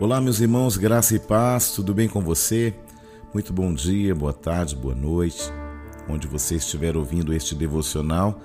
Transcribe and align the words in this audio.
Olá, 0.00 0.20
meus 0.20 0.40
irmãos, 0.40 0.76
graça 0.76 1.14
e 1.14 1.20
paz, 1.20 1.70
tudo 1.70 1.94
bem 1.94 2.08
com 2.08 2.20
você? 2.20 2.74
Muito 3.32 3.52
bom 3.52 3.72
dia, 3.72 4.12
boa 4.12 4.32
tarde, 4.32 4.74
boa 4.74 4.94
noite. 4.94 5.44
Onde 6.08 6.26
você 6.26 6.56
estiver 6.56 6.96
ouvindo 6.96 7.32
este 7.32 7.54
devocional, 7.54 8.40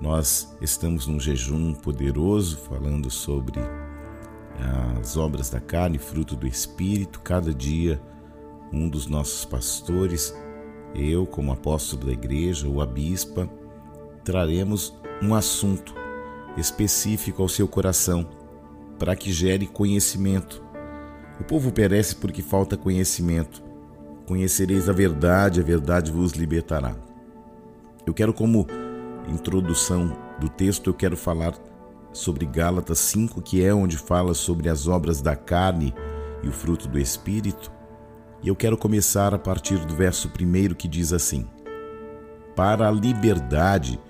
nós 0.00 0.56
estamos 0.62 1.06
num 1.06 1.20
jejum 1.20 1.74
poderoso 1.74 2.56
falando 2.56 3.10
sobre 3.10 3.60
as 4.98 5.14
obras 5.18 5.50
da 5.50 5.60
carne, 5.60 5.98
fruto 5.98 6.34
do 6.34 6.46
Espírito. 6.46 7.20
Cada 7.20 7.52
dia, 7.52 8.00
um 8.72 8.88
dos 8.88 9.06
nossos 9.06 9.44
pastores, 9.44 10.34
eu, 10.94 11.26
como 11.26 11.52
apóstolo 11.52 12.06
da 12.06 12.12
igreja, 12.12 12.66
ou 12.66 12.80
a 12.80 12.86
bispa, 12.86 13.46
traremos 14.24 14.96
um 15.22 15.34
assunto 15.34 15.94
específico 16.56 17.42
ao 17.42 17.48
seu 17.48 17.68
coração 17.68 18.26
para 18.98 19.14
que 19.14 19.30
gere 19.30 19.66
conhecimento 19.66 20.66
o 21.40 21.44
povo 21.44 21.72
perece 21.72 22.16
porque 22.16 22.42
falta 22.42 22.76
conhecimento. 22.76 23.62
Conhecereis 24.26 24.88
a 24.88 24.92
verdade, 24.92 25.60
a 25.60 25.64
verdade 25.64 26.10
vos 26.10 26.32
libertará. 26.32 26.94
Eu 28.04 28.12
quero, 28.12 28.32
como 28.34 28.66
introdução 29.28 30.16
do 30.40 30.48
texto, 30.48 30.90
eu 30.90 30.94
quero 30.94 31.16
falar 31.16 31.54
sobre 32.12 32.44
Gálatas 32.44 32.98
5, 32.98 33.40
que 33.42 33.62
é 33.62 33.72
onde 33.72 33.96
fala 33.96 34.34
sobre 34.34 34.68
as 34.68 34.86
obras 34.86 35.20
da 35.20 35.36
carne 35.36 35.94
e 36.42 36.48
o 36.48 36.52
fruto 36.52 36.88
do 36.88 36.98
Espírito. 36.98 37.70
E 38.42 38.48
eu 38.48 38.56
quero 38.56 38.76
começar 38.76 39.34
a 39.34 39.38
partir 39.38 39.78
do 39.84 39.94
verso 39.94 40.28
1 40.28 40.74
que 40.74 40.88
diz 40.88 41.12
assim: 41.12 41.46
Para 42.54 42.88
a 42.88 42.90
liberdade 42.90 44.00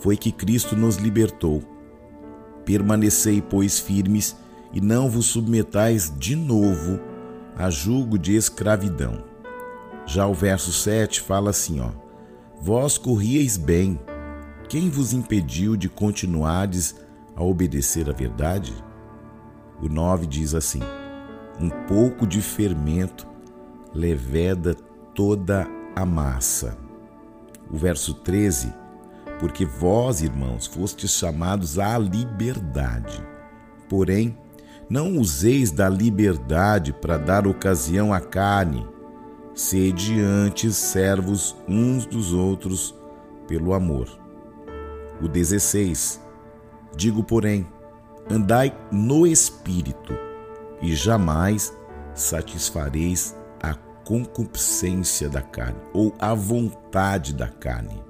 foi 0.00 0.16
que 0.16 0.32
Cristo 0.32 0.76
nos 0.76 0.96
libertou. 0.96 1.62
Permanecei, 2.64 3.42
pois, 3.42 3.78
firmes 3.78 4.36
e 4.72 4.80
não 4.80 5.08
vos 5.08 5.26
submetais 5.26 6.12
de 6.16 6.36
novo 6.36 7.00
a 7.56 7.68
julgo 7.70 8.18
de 8.18 8.34
escravidão. 8.36 9.24
Já 10.06 10.26
o 10.26 10.34
verso 10.34 10.72
7 10.72 11.20
fala 11.20 11.50
assim, 11.50 11.80
ó: 11.80 11.90
Vós 12.60 12.98
corrieis 12.98 13.56
bem. 13.56 13.98
Quem 14.68 14.88
vos 14.88 15.12
impediu 15.12 15.76
de 15.76 15.88
continuardes 15.88 16.94
a 17.34 17.42
obedecer 17.42 18.08
à 18.08 18.12
verdade? 18.12 18.72
O 19.82 19.88
9 19.88 20.26
diz 20.26 20.54
assim: 20.54 20.80
Um 21.60 21.70
pouco 21.86 22.26
de 22.26 22.40
fermento 22.40 23.26
leveda 23.94 24.74
toda 25.14 25.66
a 25.94 26.04
massa. 26.04 26.76
O 27.70 27.76
verso 27.76 28.14
13: 28.14 28.72
Porque 29.38 29.64
vós, 29.64 30.22
irmãos, 30.22 30.66
fostes 30.66 31.12
chamados 31.12 31.78
à 31.78 31.98
liberdade. 31.98 33.24
Porém, 33.88 34.36
não 34.90 35.16
useis 35.16 35.70
da 35.70 35.88
liberdade 35.88 36.92
para 36.92 37.16
dar 37.16 37.46
ocasião 37.46 38.12
à 38.12 38.20
carne, 38.20 38.84
sede 39.54 40.20
antes 40.20 40.76
servos 40.76 41.56
uns 41.68 42.04
dos 42.04 42.32
outros 42.32 42.92
pelo 43.46 43.72
amor. 43.72 44.08
O 45.22 45.28
16. 45.28 46.20
Digo, 46.96 47.22
porém, 47.22 47.68
andai 48.28 48.76
no 48.90 49.24
espírito, 49.24 50.12
e 50.82 50.94
jamais 50.96 51.72
satisfareis 52.12 53.36
a 53.62 53.74
concupiscência 54.04 55.28
da 55.28 55.40
carne, 55.40 55.78
ou 55.92 56.12
a 56.18 56.34
vontade 56.34 57.32
da 57.32 57.46
carne. 57.46 58.02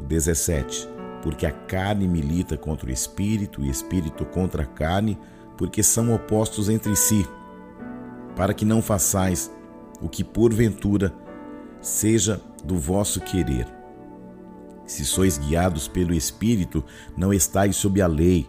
O 0.00 0.02
17. 0.02 0.88
Porque 1.22 1.46
a 1.46 1.52
carne 1.52 2.08
milita 2.08 2.56
contra 2.56 2.88
o 2.88 2.92
espírito, 2.92 3.64
e 3.64 3.68
o 3.68 3.70
espírito 3.70 4.24
contra 4.24 4.64
a 4.64 4.66
carne, 4.66 5.16
porque 5.58 5.82
são 5.82 6.14
opostos 6.14 6.68
entre 6.68 6.94
si, 6.94 7.28
para 8.36 8.54
que 8.54 8.64
não 8.64 8.80
façais 8.80 9.50
o 10.00 10.08
que 10.08 10.22
porventura 10.22 11.12
seja 11.80 12.40
do 12.64 12.78
vosso 12.78 13.20
querer. 13.20 13.66
Se 14.86 15.04
sois 15.04 15.36
guiados 15.36 15.88
pelo 15.88 16.14
Espírito, 16.14 16.82
não 17.16 17.34
estáis 17.34 17.76
sob 17.76 18.00
a 18.00 18.06
lei. 18.06 18.48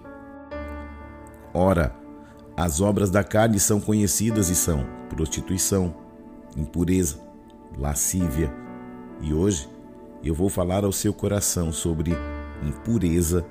Ora, 1.53 1.95
as 2.55 2.79
obras 2.79 3.09
da 3.09 3.23
carne 3.23 3.59
são 3.59 3.81
conhecidas 3.81 4.49
e 4.49 4.55
são 4.55 4.85
prostituição, 5.09 5.95
impureza, 6.55 7.19
lascívia. 7.75 8.53
E 9.19 9.33
hoje 9.33 9.67
eu 10.23 10.35
vou 10.35 10.47
falar 10.47 10.85
ao 10.85 10.91
seu 10.91 11.13
coração 11.13 11.71
sobre 11.73 12.13
impureza 12.63 13.45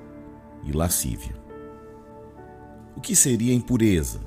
e 0.63 0.71
lascívia. 0.71 1.48
O 2.99 3.01
que 3.01 3.15
seria 3.15 3.53
impureza? 3.53 4.19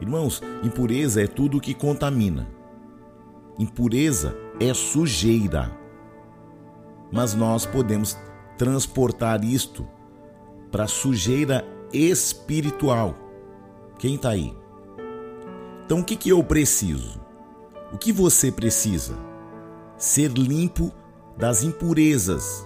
Irmãos, 0.00 0.40
impureza 0.62 1.20
é 1.20 1.26
tudo 1.26 1.60
que 1.60 1.74
contamina. 1.74 2.48
Impureza 3.58 4.36
é 4.60 4.72
sujeira. 4.72 5.76
Mas 7.10 7.34
nós 7.34 7.66
podemos 7.66 8.16
transportar 8.56 9.44
isto 9.44 9.84
para 10.70 10.86
sujeira 10.86 11.66
espiritual. 11.92 13.16
Quem 13.98 14.14
está 14.14 14.28
aí? 14.28 14.56
Então, 15.84 15.98
o 15.98 16.04
que, 16.04 16.14
que 16.14 16.28
eu 16.28 16.40
preciso? 16.44 17.20
O 17.92 17.98
que 17.98 18.12
você 18.12 18.52
precisa? 18.52 19.18
Ser 19.98 20.30
limpo 20.30 20.92
das 21.36 21.64
impurezas, 21.64 22.64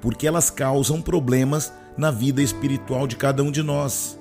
porque 0.00 0.28
elas 0.28 0.48
causam 0.48 1.02
problemas 1.02 1.72
na 1.96 2.10
vida 2.10 2.42
espiritual 2.42 3.06
de 3.06 3.16
cada 3.16 3.42
um 3.42 3.50
de 3.50 3.62
nós. 3.62 4.18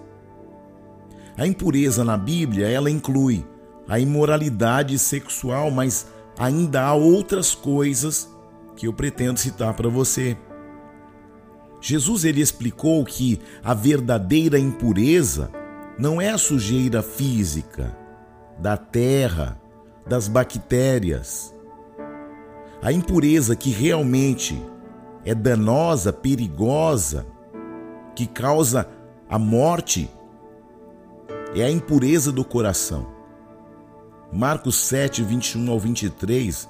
A 1.38 1.48
impureza 1.48 2.04
na 2.04 2.16
Bíblia, 2.16 2.68
ela 2.68 2.90
inclui 2.90 3.46
a 3.88 4.00
imoralidade 4.00 4.98
sexual, 5.00 5.72
mas 5.72 6.08
ainda 6.38 6.84
há 6.84 6.94
outras 6.94 7.56
coisas 7.56 8.30
que 8.76 8.88
eu 8.88 8.94
pretendo 8.94 9.40
citar 9.40 9.74
para 9.74 9.90
você. 9.90 10.38
Jesus 11.82 12.24
ele 12.24 12.40
explicou 12.40 13.04
que 13.04 13.42
a 13.64 13.74
verdadeira 13.74 14.58
impureza 14.58 15.52
não 15.98 16.22
é 16.22 16.30
a 16.30 16.38
sujeira 16.38 17.02
física 17.02 17.96
da 18.58 18.78
terra, 18.78 19.60
das 20.08 20.28
bactérias. 20.28 21.54
A 22.82 22.92
impureza 22.92 23.56
que 23.56 23.70
realmente 23.70 24.60
é 25.26 25.34
danosa, 25.36 26.14
perigosa, 26.14 27.26
que 28.16 28.28
causa 28.28 28.88
a 29.30 29.40
morte 29.40 30.10
é 31.56 31.64
a 31.64 31.72
impureza 31.72 32.32
do 32.32 32.44
coração. 32.44 33.08
Marcos 34.32 34.76
7, 34.88 35.22
21 35.24 35.72
ao 35.72 35.80
23, 35.80 36.68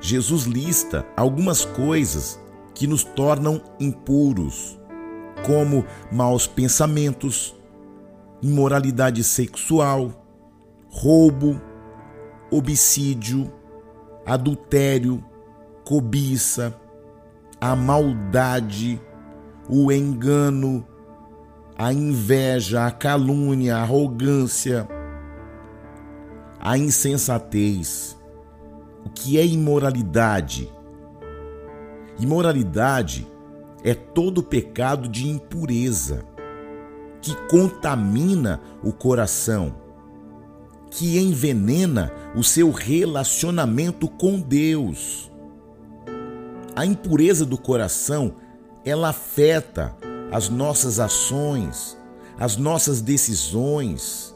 Jesus 0.00 0.44
lista 0.44 1.06
algumas 1.16 1.64
coisas 1.64 2.40
que 2.74 2.86
nos 2.86 3.04
tornam 3.04 3.60
impuros, 3.80 4.78
como 5.44 5.84
maus 6.10 6.46
pensamentos, 6.46 7.54
imoralidade 8.40 9.22
sexual, 9.24 10.10
roubo, 10.88 11.60
homicídio, 12.50 13.52
adultério, 14.24 15.24
cobiça, 15.84 16.78
a 17.60 17.74
maldade, 17.74 19.00
o 19.74 19.90
engano, 19.90 20.86
a 21.78 21.94
inveja, 21.94 22.86
a 22.86 22.90
calúnia, 22.90 23.76
a 23.76 23.80
arrogância, 23.80 24.86
a 26.60 26.76
insensatez. 26.76 28.18
O 29.02 29.08
que 29.08 29.38
é 29.38 29.46
imoralidade? 29.46 30.70
Imoralidade 32.20 33.26
é 33.82 33.94
todo 33.94 34.42
pecado 34.42 35.08
de 35.08 35.26
impureza 35.26 36.22
que 37.22 37.34
contamina 37.48 38.60
o 38.84 38.92
coração, 38.92 39.74
que 40.90 41.18
envenena 41.18 42.12
o 42.36 42.44
seu 42.44 42.70
relacionamento 42.70 44.06
com 44.06 44.38
Deus. 44.38 45.32
A 46.76 46.84
impureza 46.84 47.46
do 47.46 47.56
coração 47.56 48.34
ela 48.84 49.10
afeta 49.10 49.94
as 50.30 50.48
nossas 50.48 50.98
ações, 50.98 51.96
as 52.38 52.56
nossas 52.56 53.00
decisões. 53.00 54.34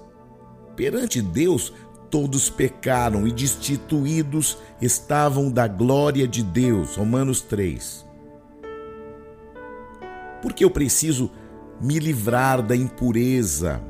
Perante 0.77 1.21
Deus, 1.21 1.73
todos 2.11 2.49
pecaram 2.49 3.27
e 3.27 3.33
destituídos 3.33 4.59
estavam 4.81 5.51
da 5.51 5.67
glória 5.67 6.29
de 6.29 6.43
Deus. 6.43 6.97
Romanos 6.97 7.41
3. 7.41 8.07
Porque 10.43 10.65
eu 10.65 10.71
preciso 10.71 11.31
me 11.81 11.99
livrar 11.99 12.63
da 12.63 12.77
impureza? 12.77 13.83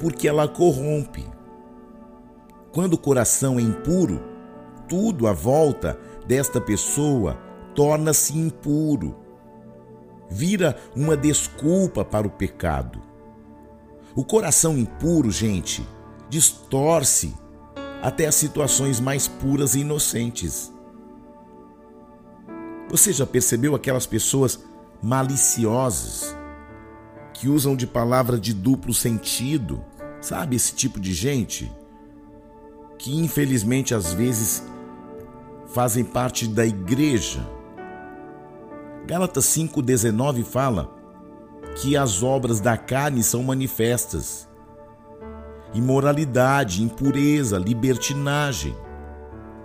Porque 0.00 0.28
ela 0.28 0.48
corrompe. 0.48 1.26
Quando 2.72 2.94
o 2.94 2.98
coração 2.98 3.58
é 3.58 3.62
impuro, 3.62 4.22
tudo 4.88 5.26
à 5.26 5.32
volta 5.32 5.98
desta 6.26 6.60
pessoa 6.60 7.36
torna-se 7.74 8.36
impuro 8.38 9.25
vira 10.28 10.76
uma 10.94 11.16
desculpa 11.16 12.04
para 12.04 12.26
o 12.26 12.30
pecado. 12.30 13.02
O 14.14 14.24
coração 14.24 14.78
impuro, 14.78 15.30
gente, 15.30 15.86
distorce 16.28 17.34
até 18.02 18.26
as 18.26 18.34
situações 18.34 19.00
mais 19.00 19.28
puras 19.28 19.74
e 19.74 19.80
inocentes. 19.80 20.72
Você 22.88 23.12
já 23.12 23.26
percebeu 23.26 23.74
aquelas 23.74 24.06
pessoas 24.06 24.60
maliciosas 25.02 26.36
que 27.34 27.48
usam 27.48 27.76
de 27.76 27.86
palavra 27.86 28.38
de 28.38 28.54
duplo 28.54 28.94
sentido? 28.94 29.84
Sabe 30.20 30.56
esse 30.56 30.74
tipo 30.74 30.98
de 30.98 31.12
gente? 31.12 31.70
Que 32.98 33.14
infelizmente 33.16 33.94
às 33.94 34.12
vezes 34.12 34.62
fazem 35.66 36.04
parte 36.04 36.46
da 36.46 36.64
igreja. 36.64 37.46
Gálatas 39.06 39.44
5,19 39.44 40.42
fala 40.42 40.92
que 41.76 41.96
as 41.96 42.24
obras 42.24 42.58
da 42.58 42.76
carne 42.76 43.22
são 43.22 43.40
manifestas: 43.40 44.48
imoralidade, 45.72 46.82
impureza, 46.82 47.56
libertinagem. 47.56 48.74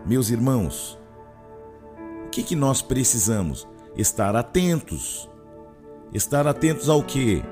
Meus 0.06 0.30
irmãos, 0.30 1.00
o 2.28 2.30
que, 2.30 2.44
que 2.44 2.56
nós 2.56 2.84
precisamos? 2.84 3.68
Estar 3.98 4.36
atentos. 4.36 5.28
Estar 6.14 6.46
atentos 6.46 6.88
ao 6.88 7.02
que? 7.02 7.44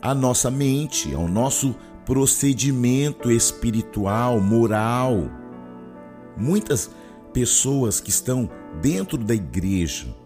À 0.00 0.14
nossa 0.14 0.48
mente, 0.48 1.12
ao 1.12 1.26
nosso 1.26 1.74
procedimento 2.06 3.32
espiritual, 3.32 4.40
moral. 4.40 5.28
Muitas 6.36 6.88
pessoas 7.32 8.00
que 8.00 8.10
estão 8.10 8.48
dentro 8.80 9.18
da 9.18 9.34
igreja 9.34 10.21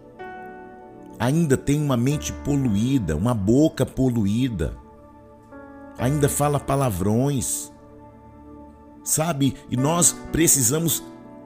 ainda 1.19 1.57
têm 1.57 1.81
uma 1.81 1.97
mente 1.97 2.31
poluída, 2.31 3.15
uma 3.15 3.33
boca 3.33 3.85
poluída, 3.85 4.77
ainda 5.97 6.29
fala 6.29 6.59
palavrões, 6.59 7.71
sabe? 9.03 9.55
E 9.69 9.75
nós 9.75 10.15
precisamos 10.31 11.03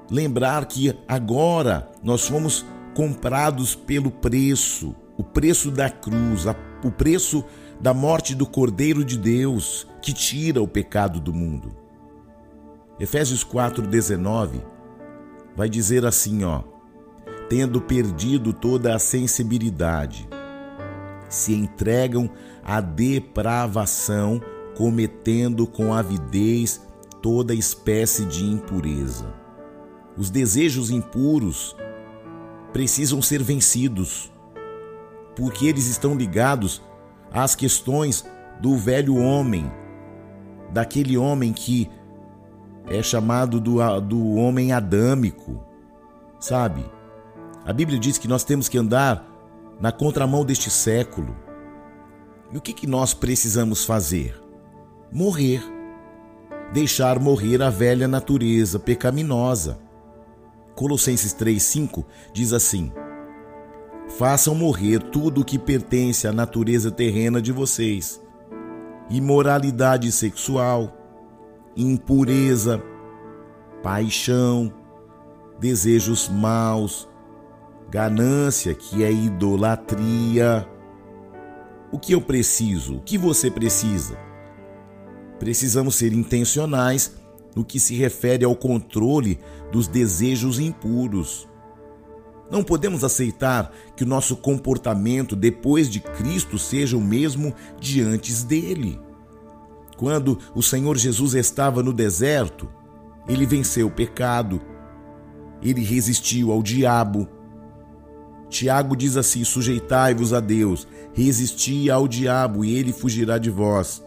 lembrar 0.09 0.65
que 0.65 0.93
agora 1.07 1.89
nós 2.03 2.27
fomos 2.27 2.65
comprados 2.93 3.75
pelo 3.75 4.11
preço, 4.11 4.93
o 5.17 5.23
preço 5.23 5.71
da 5.71 5.89
cruz, 5.89 6.45
o 6.83 6.91
preço 6.91 7.43
da 7.79 7.93
morte 7.93 8.35
do 8.35 8.45
Cordeiro 8.45 9.03
de 9.05 9.17
Deus 9.17 9.87
que 10.01 10.13
tira 10.13 10.61
o 10.61 10.67
pecado 10.67 11.19
do 11.19 11.33
mundo. 11.33 11.75
Efésios 12.99 13.43
4:19 13.43 14.61
vai 15.55 15.69
dizer 15.69 16.05
assim, 16.05 16.43
ó: 16.43 16.63
tendo 17.51 17.81
perdido 17.81 18.53
toda 18.53 18.95
a 18.95 18.97
sensibilidade, 18.97 20.25
se 21.27 21.53
entregam 21.53 22.29
à 22.63 22.79
depravação, 22.79 24.41
cometendo 24.73 25.67
com 25.67 25.93
avidez 25.93 26.81
toda 27.21 27.53
espécie 27.53 28.23
de 28.23 28.45
impureza. 28.45 29.35
Os 30.17 30.29
desejos 30.29 30.89
impuros 30.91 31.75
precisam 32.71 33.21
ser 33.21 33.43
vencidos, 33.43 34.31
porque 35.35 35.65
eles 35.65 35.87
estão 35.87 36.15
ligados 36.15 36.81
às 37.33 37.53
questões 37.53 38.25
do 38.61 38.77
velho 38.77 39.17
homem, 39.17 39.69
daquele 40.71 41.17
homem 41.17 41.51
que 41.51 41.91
é 42.87 43.03
chamado 43.03 43.59
do, 43.59 43.99
do 43.99 44.35
homem 44.35 44.71
adâmico, 44.71 45.61
sabe? 46.39 46.85
A 47.65 47.71
Bíblia 47.71 47.99
diz 47.99 48.17
que 48.17 48.27
nós 48.27 48.43
temos 48.43 48.67
que 48.67 48.77
andar 48.77 49.27
na 49.79 49.91
contramão 49.91 50.43
deste 50.43 50.69
século. 50.69 51.35
E 52.51 52.57
o 52.57 52.61
que, 52.61 52.73
que 52.73 52.87
nós 52.87 53.13
precisamos 53.13 53.85
fazer? 53.85 54.39
Morrer. 55.11 55.61
Deixar 56.73 57.19
morrer 57.19 57.61
a 57.61 57.69
velha 57.69 58.07
natureza 58.07 58.79
pecaminosa. 58.79 59.79
Colossenses 60.75 61.33
3,5 61.33 62.05
diz 62.33 62.53
assim: 62.53 62.91
Façam 64.17 64.55
morrer 64.55 64.99
tudo 64.99 65.41
o 65.41 65.45
que 65.45 65.59
pertence 65.59 66.27
à 66.27 66.31
natureza 66.31 66.89
terrena 66.89 67.41
de 67.41 67.51
vocês: 67.51 68.21
imoralidade 69.09 70.11
sexual, 70.11 70.97
impureza, 71.75 72.81
paixão, 73.83 74.73
desejos 75.59 76.29
maus, 76.29 77.07
ganância, 77.91 78.73
que 78.73 79.03
é 79.03 79.11
idolatria. 79.11 80.65
O 81.91 81.99
que 81.99 82.13
eu 82.13 82.21
preciso? 82.21 82.95
O 82.95 83.01
que 83.01 83.17
você 83.17 83.51
precisa? 83.51 84.17
Precisamos 85.37 85.95
ser 85.95 86.13
intencionais 86.13 87.13
no 87.53 87.65
que 87.65 87.81
se 87.81 87.93
refere 87.95 88.45
ao 88.45 88.55
controle 88.55 89.37
dos 89.73 89.89
desejos 89.89 90.57
impuros. 90.57 91.49
Não 92.49 92.63
podemos 92.63 93.03
aceitar 93.03 93.73
que 93.95 94.05
o 94.05 94.07
nosso 94.07 94.37
comportamento 94.37 95.35
depois 95.35 95.89
de 95.89 95.99
Cristo 95.99 96.57
seja 96.57 96.95
o 96.95 97.01
mesmo 97.01 97.53
de 97.77 98.01
antes 98.01 98.41
dele. 98.43 98.97
Quando 99.97 100.39
o 100.55 100.63
Senhor 100.63 100.97
Jesus 100.97 101.33
estava 101.33 101.83
no 101.83 101.91
deserto, 101.91 102.69
ele 103.27 103.45
venceu 103.45 103.87
o 103.87 103.91
pecado, 103.91 104.61
ele 105.61 105.83
resistiu 105.83 106.53
ao 106.53 106.63
diabo. 106.63 107.40
Tiago 108.51 108.97
diz 108.97 109.15
assim: 109.15 109.43
sujeitai-vos 109.45 110.33
a 110.33 110.41
Deus, 110.41 110.85
resisti 111.13 111.89
ao 111.89 112.05
diabo 112.05 112.65
e 112.65 112.75
ele 112.75 112.91
fugirá 112.91 113.37
de 113.37 113.49
vós. 113.49 114.03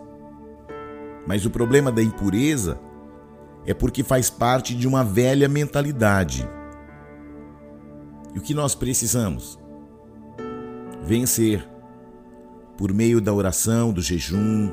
Mas 1.27 1.47
o 1.47 1.51
problema 1.51 1.91
da 1.91 2.03
impureza 2.03 2.79
é 3.65 3.73
porque 3.73 4.05
faz 4.05 4.29
parte 4.29 4.75
de 4.75 4.87
uma 4.87 5.03
velha 5.03 5.49
mentalidade. 5.49 6.47
E 8.35 8.39
o 8.39 8.43
que 8.43 8.53
nós 8.53 8.75
precisamos? 8.75 9.59
Vencer 11.03 11.67
por 12.77 12.93
meio 12.93 13.23
da 13.23 13.33
oração, 13.33 13.93
do 13.93 14.03
jejum, 14.03 14.71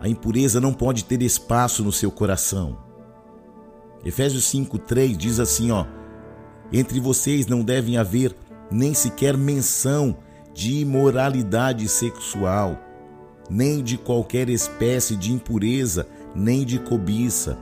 a 0.00 0.08
impureza 0.08 0.60
não 0.60 0.72
pode 0.72 1.04
ter 1.04 1.20
espaço 1.20 1.84
no 1.84 1.92
seu 1.92 2.10
coração. 2.10 2.78
Efésios 4.02 4.50
5:3 4.50 5.14
diz 5.14 5.38
assim, 5.40 5.70
ó: 5.70 5.84
Entre 6.72 7.00
vocês 7.00 7.46
não 7.46 7.62
devem 7.62 7.96
haver 7.96 8.34
nem 8.70 8.92
sequer 8.92 9.36
menção 9.36 10.16
de 10.52 10.80
imoralidade 10.80 11.88
sexual, 11.88 12.78
nem 13.48 13.82
de 13.82 13.96
qualquer 13.96 14.48
espécie 14.48 15.16
de 15.16 15.32
impureza, 15.32 16.06
nem 16.34 16.64
de 16.64 16.78
cobiça, 16.78 17.58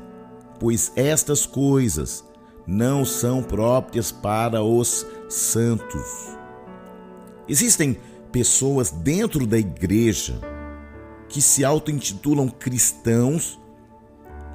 pois 0.59 0.93
estas 0.97 1.47
coisas 1.47 2.25
não 2.67 3.05
são 3.05 3.43
próprias 3.43 4.11
para 4.11 4.63
os 4.63 5.07
santos. 5.29 6.37
Existem 7.49 7.97
pessoas 8.33 8.91
dentro 8.91 9.47
da 9.47 9.59
igreja 9.59 10.41
que 11.29 11.41
se 11.41 11.65
auto-intitulam 11.65 12.49
cristãos, 12.49 13.59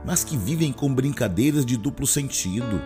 mas 0.05 0.23
que 0.23 0.35
vivem 0.35 0.73
com 0.73 0.93
brincadeiras 0.93 1.65
de 1.65 1.77
duplo 1.77 2.05
sentido. 2.05 2.81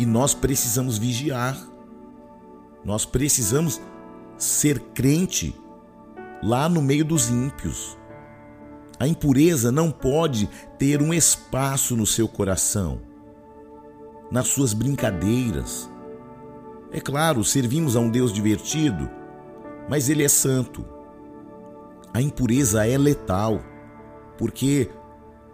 E 0.00 0.04
nós 0.06 0.34
precisamos 0.34 0.98
vigiar. 0.98 1.56
Nós 2.84 3.04
precisamos 3.04 3.80
ser 4.36 4.80
crente 4.94 5.54
lá 6.42 6.68
no 6.68 6.82
meio 6.82 7.04
dos 7.04 7.28
ímpios. 7.28 7.96
A 8.98 9.06
impureza 9.06 9.70
não 9.70 9.90
pode 9.90 10.48
ter 10.78 11.00
um 11.00 11.14
espaço 11.14 11.96
no 11.96 12.06
seu 12.06 12.26
coração, 12.26 13.00
nas 14.30 14.48
suas 14.48 14.72
brincadeiras. 14.72 15.88
É 16.90 17.00
claro, 17.00 17.44
servimos 17.44 17.94
a 17.94 18.00
um 18.00 18.10
Deus 18.10 18.32
divertido, 18.32 19.08
mas 19.88 20.08
Ele 20.08 20.24
é 20.24 20.28
santo 20.28 20.84
a 22.12 22.20
impureza 22.20 22.86
é 22.86 22.98
letal, 22.98 23.60
porque 24.36 24.90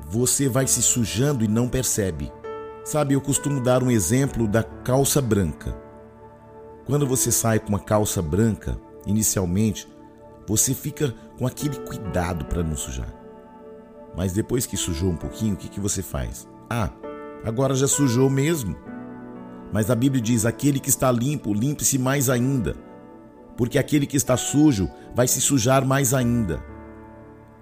você 0.09 0.49
vai 0.49 0.67
se 0.67 0.83
sujando 0.83 1.45
e 1.45 1.49
não 1.49 1.69
percebe. 1.69 2.33
Sabe, 2.87 3.15
eu 3.15 3.21
costumo 3.21 3.61
dar 3.61 3.83
um 3.83 3.91
exemplo 3.91 4.47
da 4.47 4.63
calça 4.63 5.21
branca. 5.21 5.77
Quando 6.85 7.05
você 7.07 7.33
sai 7.33 7.59
com 7.59 7.71
uma 7.71 7.81
calça 7.81 8.23
branca, 8.23 8.79
inicialmente, 9.05 9.89
você 10.47 10.73
fica 10.73 11.13
com 11.37 11.47
aquele 11.47 11.77
cuidado 11.81 12.45
para 12.45 12.63
não 12.63 12.77
sujar. 12.77 13.13
Mas 14.17 14.33
depois 14.33 14.67
que 14.67 14.77
sujou 14.77 15.11
um 15.11 15.17
pouquinho, 15.17 15.55
o 15.55 15.57
que, 15.57 15.69
que 15.69 15.81
você 15.81 16.01
faz? 16.01 16.47
Ah, 16.71 16.91
agora 17.45 17.75
já 17.75 17.89
sujou 17.89 18.31
mesmo. 18.31 18.77
Mas 19.73 19.91
a 19.91 19.97
Bíblia 19.97 20.23
diz: 20.23 20.47
aquele 20.47 20.79
que 20.79 20.89
está 20.89 21.11
limpo, 21.11 21.53
limpe-se 21.53 21.99
mais 21.99 22.31
ainda 22.31 22.87
porque 23.57 23.79
aquele 23.79 24.07
que 24.07 24.17
está 24.17 24.37
sujo 24.37 24.91
vai 25.15 25.27
se 25.27 25.41
sujar 25.41 25.85
mais 25.85 26.13
ainda. 26.13 26.63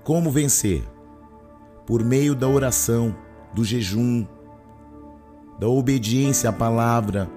Como 0.03 0.31
vencer? 0.31 0.83
Por 1.87 2.03
meio 2.05 2.35
da 2.35 2.49
oração, 2.49 3.15
do 3.55 3.65
jejum, 3.65 4.27
da 5.59 5.69
obediência 5.69 6.51
à 6.51 6.53
palavra, 6.53 7.31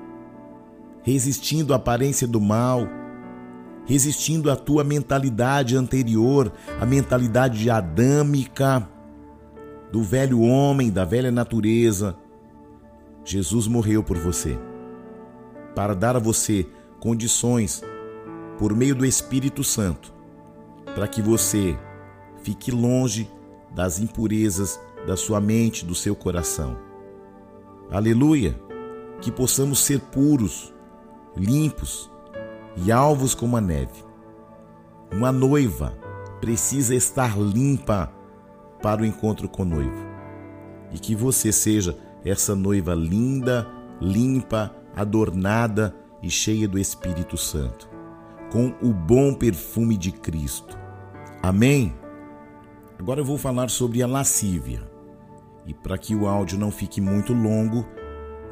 resistindo 1.04 1.74
à 1.74 1.78
aparência 1.78 2.28
do 2.28 2.42
mal, 2.42 2.88
resistindo 3.86 4.52
à 4.52 4.56
tua 4.56 4.84
mentalidade 4.84 5.78
anterior, 5.78 6.52
a 6.80 6.86
mentalidade 6.86 7.70
adâmica 7.70 8.88
do 9.92 10.04
velho 10.04 10.42
homem, 10.42 10.92
da 10.92 11.06
velha 11.06 11.32
natureza. 11.32 12.18
Jesus 13.24 13.68
morreu 13.68 14.04
por 14.04 14.18
você 14.18 14.58
para 15.76 15.94
dar 15.94 16.16
a 16.16 16.20
você 16.20 16.68
condições 17.00 17.84
por 18.58 18.76
meio 18.76 18.96
do 18.96 19.06
Espírito 19.06 19.64
Santo 19.64 20.14
para 20.96 21.08
que 21.08 21.22
você 21.22 21.78
fique 22.42 22.72
longe 22.72 23.30
das 23.74 24.00
impurezas 24.00 24.80
da 25.06 25.16
sua 25.16 25.40
mente, 25.40 25.86
do 25.86 25.94
seu 25.94 26.16
coração. 26.16 26.87
Aleluia! 27.90 28.60
Que 29.22 29.32
possamos 29.32 29.80
ser 29.80 30.00
puros, 30.00 30.74
limpos 31.36 32.12
e 32.76 32.92
alvos 32.92 33.34
como 33.34 33.56
a 33.56 33.62
neve. 33.62 34.04
Uma 35.12 35.32
noiva 35.32 35.98
precisa 36.42 36.94
estar 36.94 37.40
limpa 37.40 38.12
para 38.82 39.02
o 39.02 39.06
encontro 39.06 39.48
com 39.48 39.64
o 39.64 39.66
noivo. 39.66 40.06
E 40.92 41.00
que 41.00 41.16
você 41.16 41.52
seja 41.52 41.98
essa 42.26 42.54
noiva 42.54 42.94
linda, 42.94 43.66
limpa, 44.02 44.76
adornada 44.94 45.96
e 46.22 46.30
cheia 46.30 46.68
do 46.68 46.78
Espírito 46.78 47.38
Santo, 47.38 47.90
com 48.52 48.74
o 48.82 48.94
bom 48.94 49.34
perfume 49.34 49.96
de 49.96 50.12
Cristo. 50.12 50.78
Amém? 51.42 51.96
Agora 53.00 53.22
eu 53.22 53.26
vou 53.26 53.38
falar 53.38 53.70
sobre 53.70 54.04
a 54.04 54.08
lascívia. 54.08 54.97
E 55.68 55.74
para 55.74 55.98
que 55.98 56.16
o 56.16 56.28
áudio 56.28 56.58
não 56.58 56.72
fique 56.72 57.02
muito 57.02 57.34
longo, 57.34 57.86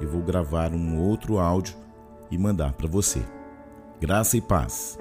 eu 0.01 0.09
vou 0.09 0.21
gravar 0.21 0.73
um 0.73 0.99
outro 0.99 1.39
áudio 1.39 1.75
e 2.29 2.37
mandar 2.37 2.73
para 2.73 2.87
você. 2.87 3.25
Graça 4.01 4.35
e 4.35 4.41
paz. 4.41 4.99